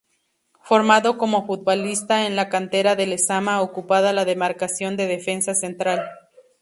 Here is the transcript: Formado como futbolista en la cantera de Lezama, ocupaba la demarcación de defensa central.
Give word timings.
Formado 0.63 1.19
como 1.19 1.45
futbolista 1.45 2.25
en 2.25 2.35
la 2.35 2.49
cantera 2.49 2.95
de 2.95 3.05
Lezama, 3.05 3.61
ocupaba 3.61 4.11
la 4.13 4.25
demarcación 4.25 4.97
de 4.97 5.05
defensa 5.05 5.53
central. 5.53 5.99